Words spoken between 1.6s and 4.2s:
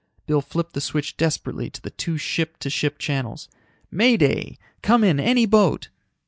to the two ship to ship channels. "May